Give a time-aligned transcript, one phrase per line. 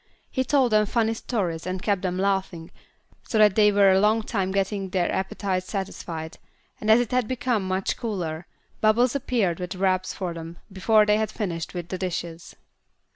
[0.31, 2.71] He told them funny stories and kept them laughing
[3.21, 6.39] so that they were a long time getting their appetites satisfied,
[6.79, 8.47] and as it had become much cooler,
[8.81, 12.55] Bubbles appeared with wraps for them before they had finished with the dishes.